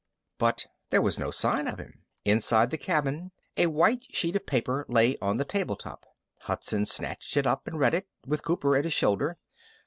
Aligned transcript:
But 0.39 0.65
there 0.89 0.99
was 0.99 1.19
no 1.19 1.29
sign 1.29 1.67
of 1.67 1.77
him. 1.79 2.01
Inside 2.25 2.71
the 2.71 2.77
cabin, 2.79 3.31
a 3.55 3.67
white 3.67 4.03
sheet 4.09 4.35
of 4.35 4.47
paper 4.47 4.83
lay 4.89 5.15
on 5.21 5.37
the 5.37 5.45
table 5.45 5.75
top. 5.75 6.07
Hudson 6.39 6.85
snatched 6.87 7.37
it 7.37 7.45
up 7.45 7.67
and 7.67 7.77
read 7.77 7.93
it, 7.93 8.07
with 8.25 8.41
Cooper 8.43 8.75
at 8.75 8.85
his 8.85 8.93
shoulder. 8.93 9.37